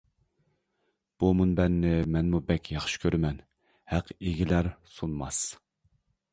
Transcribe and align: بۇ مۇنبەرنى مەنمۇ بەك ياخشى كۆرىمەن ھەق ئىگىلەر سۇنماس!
بۇ 1.23 1.29
مۇنبەرنى 1.41 1.91
مەنمۇ 2.15 2.41
بەك 2.49 2.73
ياخشى 2.77 3.03
كۆرىمەن 3.05 3.39
ھەق 3.95 4.13
ئىگىلەر 4.19 4.73
سۇنماس! 4.99 5.43